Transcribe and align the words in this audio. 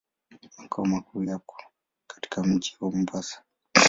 Makao 0.57 0.85
makuu 0.85 1.23
yako 1.23 1.61
katika 2.07 2.43
mji 2.43 2.77
wa 2.79 2.91
Mombasa. 2.91 3.43